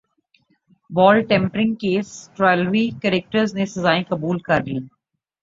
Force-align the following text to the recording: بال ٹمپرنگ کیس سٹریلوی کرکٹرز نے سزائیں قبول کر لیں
بال 0.89 1.21
ٹمپرنگ 1.23 1.75
کیس 1.75 2.07
سٹریلوی 2.15 2.89
کرکٹرز 3.01 3.53
نے 3.55 3.65
سزائیں 3.67 4.03
قبول 4.09 4.39
کر 4.41 4.63
لیں 4.65 4.79